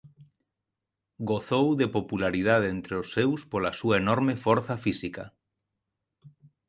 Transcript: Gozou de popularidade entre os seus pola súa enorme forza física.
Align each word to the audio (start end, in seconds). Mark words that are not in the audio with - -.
Gozou 1.31 1.67
de 1.81 1.87
popularidade 1.97 2.67
entre 2.75 2.93
os 3.01 3.07
seus 3.15 3.39
pola 3.51 3.71
súa 3.79 3.95
enorme 4.03 4.35
forza 4.45 4.75
física. 4.85 5.23